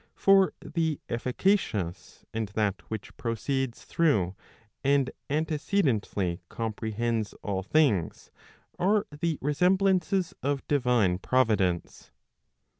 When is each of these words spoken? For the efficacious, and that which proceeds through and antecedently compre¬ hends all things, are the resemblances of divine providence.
For 0.15 0.51
the 0.61 0.99
efficacious, 1.09 2.25
and 2.33 2.47
that 2.55 2.81
which 2.89 3.15
proceeds 3.17 3.83
through 3.85 4.35
and 4.83 5.11
antecedently 5.29 6.41
compre¬ 6.49 6.91
hends 6.91 7.35
all 7.43 7.61
things, 7.61 8.31
are 8.79 9.05
the 9.11 9.37
resemblances 9.43 10.33
of 10.41 10.67
divine 10.67 11.19
providence. 11.19 12.09